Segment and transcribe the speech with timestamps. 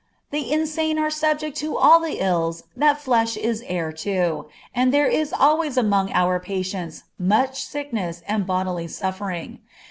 [0.31, 5.05] The insane are subject to all the ills that flesh is heir to, and there
[5.05, 9.59] is always among our patients much sickness and bodily suffering.